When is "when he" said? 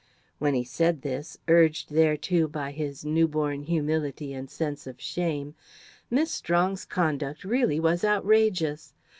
0.39-0.63